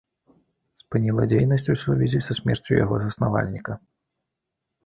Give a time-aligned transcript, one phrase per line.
[0.79, 3.81] Спыніла дзейнасць у сувязі са смерцю яго заснавальніка.